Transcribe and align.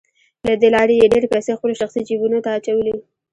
له 0.47 0.53
دې 0.61 0.69
لارې 0.75 0.95
يې 1.01 1.11
ډېرې 1.13 1.27
پيسې 1.33 1.51
خپلو 1.57 1.73
شخصي 1.81 2.01
جيبونو 2.07 2.37
ته 2.45 2.49
اچولې. 2.57 2.95